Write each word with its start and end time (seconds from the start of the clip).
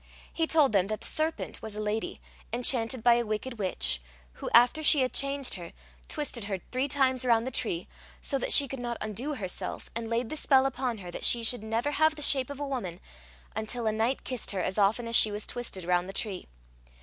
He 0.33 0.47
told 0.47 0.71
them 0.71 0.87
that 0.87 1.01
the 1.01 1.07
serpent 1.07 1.61
was 1.61 1.75
a 1.75 1.79
lady, 1.79 2.19
enchanted 2.51 3.03
by 3.03 3.17
a 3.19 3.23
wicked 3.23 3.59
witch, 3.59 4.01
who, 4.33 4.49
after 4.51 4.81
she 4.81 5.01
had 5.03 5.13
changed 5.13 5.53
her, 5.53 5.69
twisted 6.07 6.45
her 6.45 6.57
three 6.71 6.87
times 6.87 7.23
round 7.23 7.45
the 7.45 7.51
tree, 7.51 7.87
so 8.19 8.39
that 8.39 8.51
she 8.51 8.67
could 8.67 8.79
not 8.79 8.97
undo 8.99 9.35
herself, 9.35 9.91
and 9.93 10.09
laid 10.09 10.29
the 10.31 10.35
spell 10.37 10.65
upon 10.65 10.97
her 10.97 11.11
that 11.11 11.23
she 11.23 11.43
should 11.43 11.61
never 11.61 11.91
have 11.91 12.15
the 12.15 12.23
shape 12.23 12.49
of 12.49 12.59
a 12.59 12.65
woman, 12.65 12.99
until 13.55 13.85
a 13.85 13.91
knight 13.91 14.23
kissed 14.23 14.49
her 14.49 14.59
as 14.63 14.79
often 14.79 15.07
as 15.07 15.15
she 15.15 15.31
was 15.31 15.45
twisted 15.45 15.85
round 15.85 16.09
the 16.09 16.13
tree. 16.13 16.45